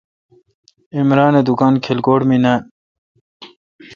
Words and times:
عمران 0.99 1.33
اے° 1.37 1.41
دکان 1.47 1.73
کلکوٹ 1.85 2.21
مے 2.29 2.37
نان۔ 2.43 2.59